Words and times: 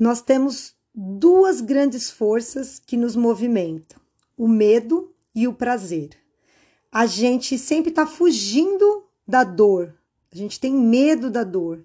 nós 0.00 0.22
temos 0.22 0.74
duas 0.94 1.60
grandes 1.60 2.10
forças 2.10 2.78
que 2.78 2.96
nos 2.96 3.14
movimentam: 3.14 4.00
o 4.36 4.48
medo 4.48 5.14
e 5.34 5.46
o 5.46 5.52
prazer. 5.52 6.10
A 6.90 7.06
gente 7.06 7.58
sempre 7.58 7.90
está 7.90 8.06
fugindo 8.06 9.04
da 9.28 9.44
dor, 9.44 9.94
a 10.32 10.36
gente 10.36 10.58
tem 10.58 10.72
medo 10.72 11.30
da 11.30 11.44
dor. 11.44 11.84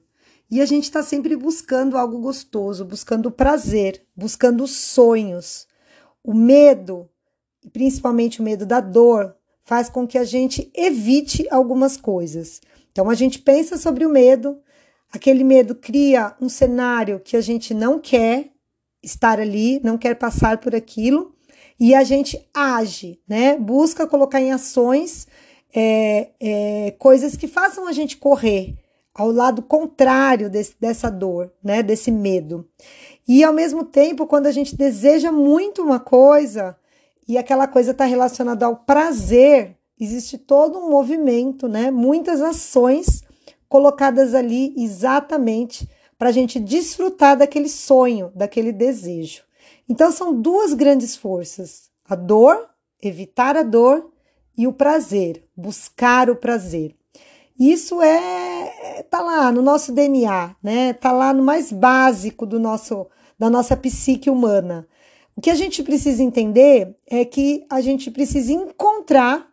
E 0.50 0.62
a 0.62 0.66
gente 0.66 0.84
está 0.84 1.02
sempre 1.02 1.36
buscando 1.36 1.98
algo 1.98 2.20
gostoso, 2.20 2.86
buscando 2.86 3.32
prazer, 3.32 4.06
buscando 4.16 4.68
sonhos. 4.68 5.68
O 6.24 6.36
medo, 6.36 7.10
principalmente 7.74 8.40
o 8.40 8.44
medo 8.44 8.64
da 8.64 8.80
dor, 8.80 9.36
faz 9.64 9.90
com 9.90 10.08
que 10.08 10.20
a 10.20 10.24
gente 10.24 10.72
evite 10.74 11.48
algumas 11.50 11.98
coisas. 11.98 12.62
Então 12.92 13.10
a 13.10 13.16
gente 13.16 13.40
pensa 13.40 13.76
sobre 13.76 14.06
o 14.06 14.10
medo, 14.10 14.60
aquele 15.16 15.44
medo 15.44 15.76
cria 15.76 16.36
um 16.42 16.50
cenário 16.50 17.20
que 17.20 17.38
a 17.38 17.42
gente 17.42 17.74
não 17.74 18.00
quer 18.00 18.52
estar 19.02 19.40
ali, 19.40 19.80
não 19.84 19.98
quer 19.98 20.16
passar 20.16 20.58
por 20.58 20.76
aquilo, 20.76 21.34
e 21.80 21.94
a 21.94 22.04
gente 22.04 22.48
age, 22.54 23.20
né? 23.28 23.58
Busca 23.58 24.08
colocar 24.08 24.42
em 24.42 24.52
ações 24.52 25.28
é, 25.74 26.30
é, 26.40 26.92
coisas 27.00 27.36
que 27.36 27.48
façam 27.48 27.88
a 27.88 27.92
gente 27.92 28.18
correr 28.18 28.76
ao 29.14 29.32
lado 29.32 29.62
contrário 29.62 30.50
desse, 30.50 30.76
dessa 30.80 31.10
dor, 31.10 31.52
né? 31.64 31.82
Desse 31.82 32.12
medo. 32.12 32.68
E 33.28 33.44
ao 33.44 33.54
mesmo 33.54 33.84
tempo, 33.84 34.28
quando 34.28 34.48
a 34.48 34.52
gente 34.52 34.76
deseja 34.76 35.32
muito 35.32 35.82
uma 35.82 36.00
coisa 36.00 36.76
e 37.28 37.38
aquela 37.38 37.68
coisa 37.68 37.92
está 37.92 38.06
relacionada 38.06 38.66
ao 38.66 38.78
prazer, 38.78 39.78
existe 40.00 40.38
todo 40.38 40.78
um 40.78 40.90
movimento, 40.90 41.68
né? 41.68 41.92
Muitas 41.92 42.42
ações 42.42 43.25
colocadas 43.68 44.34
ali 44.34 44.74
exatamente 44.78 45.90
para 46.18 46.30
a 46.30 46.32
gente 46.32 46.60
desfrutar 46.60 47.38
daquele 47.38 47.70
sonho, 47.70 48.32
daquele 48.36 48.72
desejo. 48.72 49.44
Então 49.88 50.12
são 50.12 50.34
duas 50.34 50.74
grandes 50.74 51.16
forças: 51.16 51.90
a 52.08 52.16
dor, 52.16 52.70
evitar 53.02 53.58
a 53.58 53.64
dor, 53.64 54.12
e 54.58 54.68
o 54.68 54.74
prazer, 54.74 55.44
buscar 55.56 56.30
o 56.30 56.36
prazer. 56.36 56.96
Isso 57.60 58.02
é 58.02 59.04
tá 59.10 59.22
lá 59.22 59.52
no 59.52 59.62
nosso 59.62 59.92
DNA, 59.92 60.56
né? 60.62 60.94
Tá 60.94 61.12
lá 61.12 61.34
no 61.34 61.44
mais 61.44 61.72
básico 61.72 62.46
do 62.46 62.60
nosso 62.60 63.08
da 63.38 63.50
nossa 63.50 63.76
psique 63.76 64.30
humana. 64.30 64.88
O 65.36 65.42
que 65.42 65.50
a 65.50 65.56
gente 65.56 65.84
precisa 65.84 66.24
entender 66.24 66.96
é 67.06 67.26
que 67.26 67.66
a 67.70 67.82
gente 67.82 68.10
precisa 68.10 68.54
encontrar 68.54 69.46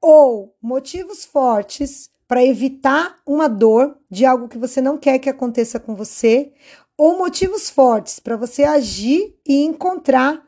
ou 0.00 0.54
motivos 0.62 1.24
fortes 1.24 2.08
para 2.28 2.44
evitar 2.44 3.18
uma 3.26 3.48
dor 3.48 3.96
de 4.10 4.24
algo 4.24 4.48
que 4.48 4.58
você 4.58 4.80
não 4.80 4.98
quer 4.98 5.18
que 5.18 5.30
aconteça 5.30 5.78
com 5.78 5.94
você, 5.94 6.52
ou 6.96 7.18
motivos 7.18 7.70
fortes 7.70 8.18
para 8.18 8.36
você 8.36 8.64
agir 8.64 9.36
e 9.46 9.64
encontrar 9.64 10.42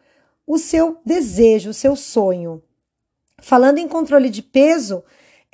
o 0.46 0.58
seu 0.58 0.98
desejo, 1.04 1.70
o 1.70 1.74
seu 1.74 1.94
sonho. 1.94 2.62
Falando 3.40 3.78
em 3.78 3.86
controle 3.86 4.30
de 4.30 4.42
peso, 4.42 5.04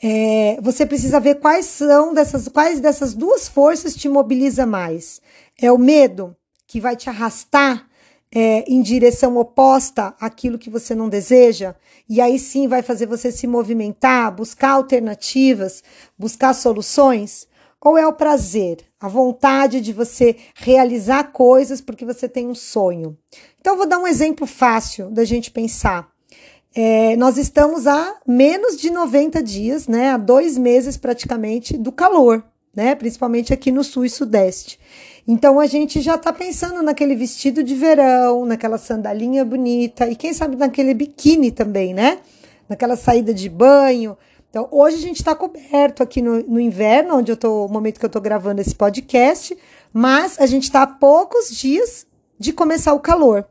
é, 0.02 0.58
você 0.62 0.86
precisa 0.86 1.20
ver 1.20 1.36
quais 1.36 1.67
são 1.67 2.14
dessas, 2.14 2.48
quais 2.48 2.80
dessas 2.80 3.12
duas 3.12 3.48
forças 3.48 3.95
te 3.95 4.08
mobiliza 4.08 4.64
mais. 4.64 5.20
É 5.61 5.70
o 5.70 5.78
medo 5.78 6.36
que 6.67 6.80
vai 6.80 6.97
te 6.97 7.11
arrastar 7.11 7.89
é, 8.34 8.64
em 8.66 8.82
direção 8.82 9.36
oposta 9.36 10.14
àquilo 10.18 10.58
que 10.58 10.68
você 10.68 10.94
não 10.94 11.08
deseja, 11.08 11.77
e 12.08 12.20
aí 12.20 12.38
sim 12.38 12.66
vai 12.66 12.82
fazer 12.82 13.06
você 13.06 13.30
se 13.30 13.46
movimentar, 13.46 14.34
buscar 14.34 14.70
alternativas, 14.70 15.82
buscar 16.18 16.52
soluções? 16.52 17.46
Ou 17.80 17.98
é 17.98 18.06
o 18.06 18.14
prazer, 18.14 18.78
a 18.98 19.08
vontade 19.08 19.80
de 19.80 19.92
você 19.92 20.36
realizar 20.55 21.32
coisas 21.32 21.82
porque 21.82 22.05
você 22.05 22.28
tem 22.28 22.48
um 22.48 22.55
sonho? 22.55 23.16
Então, 23.60 23.77
vou 23.77 23.86
dar 23.86 23.98
um 23.98 24.06
exemplo 24.06 24.46
fácil 24.46 25.10
da 25.10 25.24
gente 25.24 25.50
pensar. 25.50 26.08
É, 26.74 27.14
nós 27.16 27.36
estamos 27.36 27.86
há 27.86 28.16
menos 28.27 28.77
de 28.77 28.90
90 28.90 29.42
dias, 29.42 29.86
né, 29.86 30.11
há 30.11 30.17
dois 30.17 30.58
meses 30.58 30.96
praticamente, 30.96 31.77
do 31.77 31.92
calor, 31.92 32.42
né, 32.74 32.95
principalmente 32.95 33.52
aqui 33.52 33.70
no 33.70 33.85
sul 33.85 34.05
e 34.05 34.11
sudeste. 34.11 34.79
Então 35.27 35.58
a 35.58 35.67
gente 35.67 36.01
já 36.01 36.17
está 36.17 36.33
pensando 36.33 36.83
naquele 36.83 37.14
vestido 37.14 37.62
de 37.62 37.74
verão, 37.74 38.45
naquela 38.45 38.77
sandalinha 38.77 39.45
bonita 39.45 40.07
e 40.08 40.17
quem 40.17 40.35
sabe 40.35 40.57
naquele 40.57 40.92
biquíni 40.92 41.51
também, 41.51 41.95
né? 41.95 42.18
Naquela 42.68 42.96
saída 42.96 43.33
de 43.33 43.48
banho. 43.48 44.17
Então 44.51 44.68
hoje 44.70 44.96
a 44.96 45.01
gente 45.01 45.17
está 45.17 45.35
coberto 45.35 46.02
aqui 46.02 46.20
no, 46.20 46.42
no, 46.42 46.61
inverno, 46.61 47.17
onde 47.17 47.33
eu 47.33 47.36
tô, 47.36 47.64
o 47.64 47.68
momento 47.68 47.98
que 47.98 48.05
eu 48.05 48.08
estou 48.08 48.20
gravando 48.20 48.61
esse 48.61 48.74
podcast, 48.74 49.56
mas 49.92 50.39
a 50.39 50.46
gente 50.46 50.64
está 50.64 50.83
a 50.83 50.86
poucos 50.86 51.51
dias 51.51 52.06
de 52.39 52.52
começar 52.52 52.92
o 52.92 53.01
calor. 53.01 53.46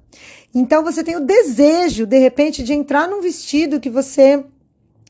Então 0.54 0.84
você 0.84 1.04
tem 1.04 1.16
o 1.16 1.26
desejo, 1.26 2.06
de 2.06 2.20
repente, 2.20 2.62
de 2.62 2.74
entrar 2.74 3.08
num 3.08 3.22
vestido 3.22 3.80
que 3.80 3.90
você 3.90 4.44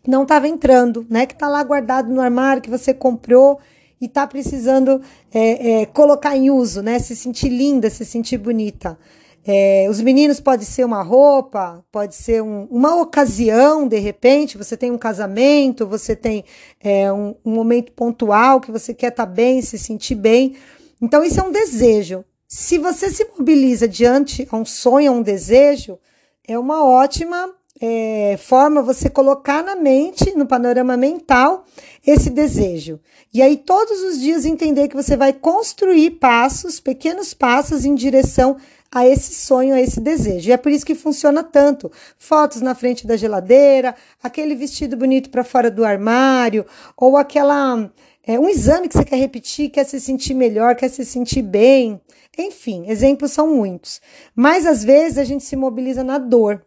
não 0.08 0.24
estava 0.24 0.48
entrando, 0.48 1.06
né? 1.10 1.26
Que 1.26 1.34
está 1.34 1.50
lá 1.50 1.62
guardado 1.62 2.10
no 2.10 2.22
armário, 2.22 2.62
que 2.62 2.70
você 2.70 2.94
comprou 2.94 3.60
e 4.04 4.06
está 4.06 4.28
precisando 4.28 5.02
é, 5.34 5.82
é, 5.82 5.86
colocar 5.86 6.36
em 6.36 6.52
uso, 6.52 6.82
né? 6.82 7.00
Se 7.00 7.16
sentir 7.16 7.48
linda, 7.48 7.90
se 7.90 8.04
sentir 8.04 8.38
bonita. 8.38 9.00
É, 9.46 9.88
os 9.90 10.02
meninos 10.02 10.42
pode 10.42 10.66
ser 10.66 10.86
uma 10.86 11.02
roupa, 11.02 11.84
pode 11.90 12.14
ser 12.14 12.44
um, 12.44 12.66
uma 12.66 13.02
ocasião, 13.02 13.88
de 13.88 14.00
repente, 14.00 14.58
você 14.58 14.76
tem 14.76 14.92
um 14.92 14.98
casamento, 14.98 15.88
você 15.88 16.18
tem 16.18 16.44
é, 16.82 17.12
um, 17.12 17.34
um, 17.46 17.54
momento 17.54 17.94
pontual 17.94 18.60
que 18.60 18.72
você 18.72 18.94
quer 18.94 19.08
estar 19.08 19.26
tá 19.26 19.32
bem, 19.32 19.62
se 19.62 19.78
sentir 19.78 20.16
bem. 20.16 20.58
Então, 21.02 21.24
isso 21.24 21.40
é 21.40 21.44
um 21.44 21.52
desejo. 21.52 22.26
Se 22.46 22.78
você 22.78 23.10
se 23.10 23.26
mobiliza 23.38 23.88
diante 23.88 24.46
a 24.52 24.58
um 24.58 24.66
sonho, 24.66 25.14
a 25.14 25.16
um 25.16 25.22
desejo, 25.22 25.98
é 26.46 26.60
uma 26.60 26.86
ótima 26.86 27.50
é, 27.86 28.38
forma 28.38 28.82
você 28.82 29.10
colocar 29.10 29.62
na 29.62 29.76
mente, 29.76 30.34
no 30.38 30.46
panorama 30.46 30.96
mental, 30.96 31.66
esse 32.08 32.30
desejo. 32.30 32.98
E 33.34 33.42
aí, 33.42 33.58
todos 33.58 34.02
os 34.04 34.22
dias, 34.22 34.46
entender 34.46 34.88
que 34.88 34.96
você 34.96 35.18
vai 35.18 35.34
construir 35.34 36.12
passos, 36.12 36.80
pequenos 36.80 37.34
passos 37.34 37.84
em 37.84 37.94
direção 37.94 38.56
a 38.90 39.06
esse 39.06 39.36
sonho, 39.36 39.76
a 39.76 39.82
esse 39.82 40.00
desejo. 40.00 40.48
E 40.48 40.54
é 40.54 40.58
por 40.58 40.72
isso 40.72 40.86
que 40.86 40.96
funciona 40.96 41.44
tanto. 41.44 41.92
Fotos 42.18 42.62
na 42.62 42.74
frente 42.74 43.06
da 43.06 43.18
geladeira, 43.18 43.94
aquele 44.24 44.56
vestido 44.56 44.96
bonito 44.96 45.30
para 45.30 45.44
fora 45.44 45.70
do 45.70 45.84
armário, 45.84 46.66
ou 46.96 47.18
aquela. 47.18 47.92
É, 48.26 48.40
um 48.40 48.48
exame 48.48 48.88
que 48.88 48.98
você 48.98 49.04
quer 49.04 49.18
repetir, 49.18 49.70
quer 49.70 49.84
se 49.84 50.00
sentir 50.00 50.34
melhor, 50.34 50.74
quer 50.78 50.88
se 50.88 51.04
sentir 51.04 51.42
bem. 51.42 52.00
Enfim, 52.38 52.86
exemplos 52.88 53.32
são 53.32 53.54
muitos. 53.54 54.00
Mas 54.34 54.66
às 54.66 54.86
vezes 54.86 55.18
a 55.18 55.26
gente 55.26 55.44
se 55.44 55.58
mobiliza 55.58 56.02
na 56.02 56.18
dor 56.18 56.64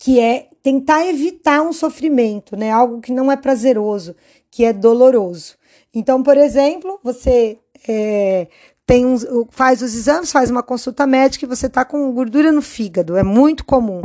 que 0.00 0.18
é 0.18 0.48
tentar 0.62 1.06
evitar 1.06 1.60
um 1.60 1.74
sofrimento, 1.74 2.56
né? 2.56 2.70
Algo 2.70 3.02
que 3.02 3.12
não 3.12 3.30
é 3.30 3.36
prazeroso, 3.36 4.16
que 4.50 4.64
é 4.64 4.72
doloroso. 4.72 5.56
Então, 5.94 6.22
por 6.22 6.38
exemplo, 6.38 6.98
você 7.04 7.58
é, 7.86 8.48
tem 8.86 9.04
uns, 9.04 9.26
faz 9.50 9.82
os 9.82 9.94
exames, 9.94 10.32
faz 10.32 10.50
uma 10.50 10.62
consulta 10.62 11.06
médica 11.06 11.44
e 11.44 11.48
você 11.48 11.66
está 11.66 11.84
com 11.84 12.10
gordura 12.12 12.50
no 12.50 12.62
fígado, 12.62 13.14
é 13.14 13.22
muito 13.22 13.62
comum. 13.62 14.00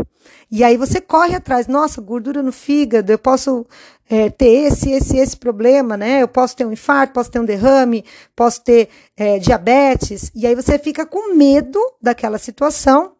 E 0.51 0.65
aí 0.65 0.75
você 0.75 0.99
corre 0.99 1.33
atrás, 1.33 1.65
nossa, 1.65 2.01
gordura 2.01 2.43
no 2.43 2.51
fígado, 2.51 3.09
eu 3.09 3.17
posso 3.17 3.65
é, 4.09 4.29
ter 4.29 4.67
esse, 4.67 4.91
esse, 4.91 5.17
esse 5.17 5.37
problema, 5.37 5.95
né? 5.95 6.21
Eu 6.21 6.27
posso 6.27 6.57
ter 6.57 6.65
um 6.65 6.73
infarto, 6.73 7.13
posso 7.13 7.31
ter 7.31 7.39
um 7.39 7.45
derrame, 7.45 8.03
posso 8.35 8.61
ter 8.61 8.89
é, 9.15 9.39
diabetes. 9.39 10.29
E 10.35 10.45
aí 10.45 10.55
você 10.55 10.77
fica 10.77 11.05
com 11.05 11.33
medo 11.33 11.79
daquela 12.01 12.37
situação 12.37 13.15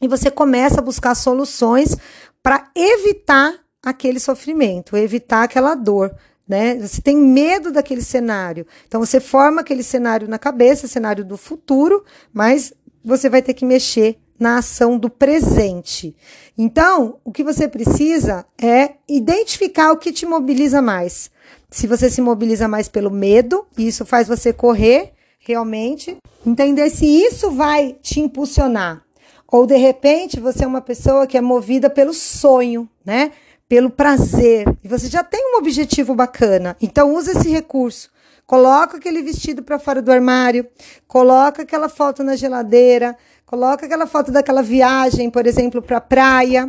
e 0.00 0.08
você 0.08 0.30
começa 0.30 0.80
a 0.80 0.82
buscar 0.82 1.14
soluções 1.14 1.96
para 2.42 2.70
evitar 2.74 3.54
aquele 3.82 4.18
sofrimento, 4.18 4.96
evitar 4.96 5.42
aquela 5.42 5.74
dor. 5.74 6.14
Né? 6.48 6.76
Você 6.76 7.00
tem 7.00 7.16
medo 7.16 7.70
daquele 7.70 8.02
cenário. 8.02 8.66
Então 8.88 9.00
você 9.00 9.20
forma 9.20 9.60
aquele 9.60 9.82
cenário 9.82 10.26
na 10.26 10.38
cabeça, 10.38 10.88
cenário 10.88 11.24
do 11.24 11.36
futuro, 11.36 12.04
mas 12.32 12.72
você 13.04 13.28
vai 13.28 13.42
ter 13.42 13.54
que 13.54 13.64
mexer 13.64 14.18
na 14.38 14.58
ação 14.58 14.98
do 14.98 15.10
presente. 15.10 16.16
Então, 16.56 17.18
o 17.22 17.30
que 17.30 17.44
você 17.44 17.68
precisa 17.68 18.46
é 18.60 18.94
identificar 19.06 19.92
o 19.92 19.98
que 19.98 20.12
te 20.12 20.24
mobiliza 20.24 20.80
mais. 20.80 21.30
Se 21.70 21.86
você 21.86 22.08
se 22.08 22.22
mobiliza 22.22 22.66
mais 22.66 22.88
pelo 22.88 23.10
medo, 23.10 23.66
isso 23.76 24.06
faz 24.06 24.26
você 24.26 24.50
correr 24.50 25.12
realmente, 25.38 26.16
entender 26.44 26.88
se 26.88 27.04
isso 27.04 27.50
vai 27.50 27.96
te 28.00 28.18
impulsionar 28.18 29.04
ou 29.50 29.66
de 29.66 29.76
repente 29.76 30.38
você 30.38 30.64
é 30.64 30.66
uma 30.66 30.80
pessoa 30.80 31.26
que 31.26 31.36
é 31.36 31.40
movida 31.40 31.90
pelo 31.90 32.14
sonho, 32.14 32.88
né? 33.04 33.32
Pelo 33.68 33.90
prazer. 33.90 34.66
E 34.82 34.88
você 34.88 35.08
já 35.08 35.22
tem 35.24 35.54
um 35.54 35.58
objetivo 35.58 36.14
bacana. 36.14 36.76
Então 36.80 37.14
use 37.14 37.30
esse 37.30 37.48
recurso. 37.48 38.10
Coloca 38.46 38.96
aquele 38.96 39.22
vestido 39.22 39.62
para 39.62 39.78
fora 39.78 40.02
do 40.02 40.10
armário, 40.10 40.66
coloca 41.06 41.62
aquela 41.62 41.88
foto 41.88 42.24
na 42.24 42.34
geladeira, 42.34 43.16
coloca 43.46 43.86
aquela 43.86 44.08
foto 44.08 44.32
daquela 44.32 44.60
viagem, 44.60 45.30
por 45.30 45.46
exemplo, 45.46 45.80
para 45.80 45.98
a 45.98 46.00
praia. 46.00 46.68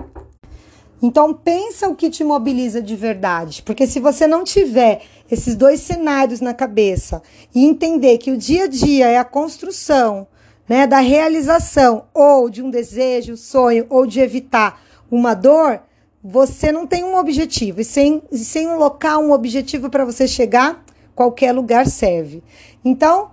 Então 1.01 1.33
pensa 1.33 1.87
o 1.87 1.95
que 1.95 2.11
te 2.11 2.23
mobiliza 2.23 2.79
de 2.83 2.95
verdade, 2.95 3.63
porque 3.63 3.87
se 3.87 3.99
você 3.99 4.27
não 4.27 4.43
tiver 4.43 5.01
esses 5.31 5.55
dois 5.55 5.79
cenários 5.79 6.39
na 6.39 6.53
cabeça 6.53 7.23
e 7.55 7.65
entender 7.65 8.19
que 8.19 8.29
o 8.29 8.37
dia 8.37 8.65
a 8.65 8.67
dia 8.67 9.07
é 9.07 9.17
a 9.17 9.25
construção 9.25 10.27
né, 10.71 10.87
da 10.87 10.99
realização 10.99 12.05
ou 12.13 12.49
de 12.49 12.63
um 12.63 12.69
desejo, 12.69 13.35
sonho 13.35 13.85
ou 13.89 14.07
de 14.07 14.21
evitar 14.21 14.81
uma 15.11 15.33
dor, 15.33 15.81
você 16.23 16.71
não 16.71 16.87
tem 16.87 17.03
um 17.03 17.17
objetivo. 17.17 17.81
E 17.81 17.83
sem, 17.83 18.23
sem 18.31 18.69
um 18.69 18.77
local, 18.77 19.21
um 19.21 19.33
objetivo 19.33 19.89
para 19.89 20.05
você 20.05 20.25
chegar, 20.25 20.81
qualquer 21.13 21.51
lugar 21.51 21.87
serve. 21.87 22.41
Então, 22.85 23.31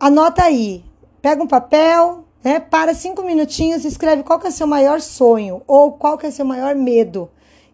anota 0.00 0.42
aí. 0.42 0.82
Pega 1.20 1.42
um 1.42 1.46
papel, 1.46 2.24
né, 2.42 2.58
para 2.58 2.94
cinco 2.94 3.22
minutinhos, 3.24 3.84
escreve 3.84 4.22
qual 4.22 4.38
que 4.38 4.46
é 4.46 4.50
seu 4.50 4.66
maior 4.66 5.02
sonho 5.02 5.60
ou 5.66 5.92
qual 5.92 6.16
que 6.16 6.24
é 6.24 6.30
seu 6.30 6.46
maior 6.46 6.74
medo. 6.74 7.28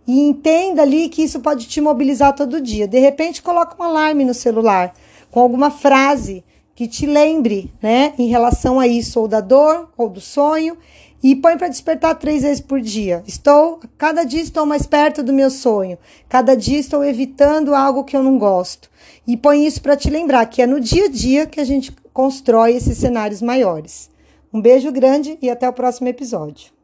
E 0.04 0.18
entenda 0.18 0.82
ali 0.82 1.08
que 1.08 1.22
isso 1.22 1.38
pode 1.38 1.68
te 1.68 1.80
mobilizar 1.80 2.34
todo 2.34 2.60
dia. 2.60 2.88
De 2.88 2.98
repente, 2.98 3.40
coloca 3.40 3.80
um 3.80 3.86
alarme 3.86 4.24
no 4.24 4.34
celular 4.34 4.92
com 5.30 5.38
alguma 5.38 5.70
frase 5.70 6.42
que 6.76 6.86
te 6.86 7.06
lembre, 7.06 7.72
né, 7.82 8.12
em 8.18 8.28
relação 8.28 8.78
a 8.78 8.86
isso, 8.86 9.18
ou 9.18 9.26
da 9.26 9.40
dor, 9.40 9.88
ou 9.96 10.10
do 10.10 10.20
sonho, 10.20 10.76
e 11.22 11.34
põe 11.34 11.56
para 11.56 11.68
despertar 11.68 12.14
três 12.16 12.42
vezes 12.42 12.60
por 12.60 12.82
dia. 12.82 13.24
Estou, 13.26 13.80
cada 13.96 14.24
dia 14.24 14.42
estou 14.42 14.66
mais 14.66 14.84
perto 14.84 15.22
do 15.22 15.32
meu 15.32 15.48
sonho, 15.50 15.96
cada 16.28 16.54
dia 16.54 16.78
estou 16.78 17.02
evitando 17.02 17.74
algo 17.74 18.04
que 18.04 18.14
eu 18.14 18.22
não 18.22 18.38
gosto. 18.38 18.90
E 19.26 19.38
põe 19.38 19.66
isso 19.66 19.80
para 19.80 19.96
te 19.96 20.10
lembrar 20.10 20.44
que 20.46 20.60
é 20.60 20.66
no 20.66 20.78
dia 20.78 21.06
a 21.06 21.08
dia 21.08 21.46
que 21.46 21.60
a 21.60 21.64
gente 21.64 21.90
constrói 22.12 22.74
esses 22.74 22.98
cenários 22.98 23.40
maiores. 23.40 24.10
Um 24.52 24.60
beijo 24.60 24.92
grande 24.92 25.38
e 25.40 25.48
até 25.48 25.66
o 25.66 25.72
próximo 25.72 26.08
episódio. 26.08 26.75